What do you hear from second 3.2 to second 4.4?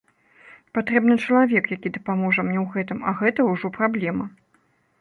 гэта ўжо праблема.